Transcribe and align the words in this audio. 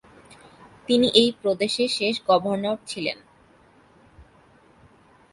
তিনি 0.87 1.07
এই 1.13 1.29
প্রদেশের 1.41 1.89
শেষ 1.89 2.15
গভর্নর 2.27 2.77
ছিলেন। 2.87 3.17